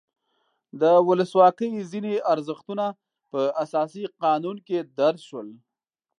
د 0.81 0.83
ولسواکۍ 1.07 1.69
ځینې 1.91 2.13
ارزښتونه 2.33 2.85
په 3.31 3.41
اساسي 3.63 4.03
قانون 4.23 4.57
کې 4.67 4.77
درج 4.97 5.19
شول. 5.29 5.47